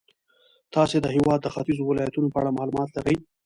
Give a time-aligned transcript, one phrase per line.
[0.73, 3.15] تاسې د هېواد د ختیځو ولایتونو په اړه معلومات لرئ.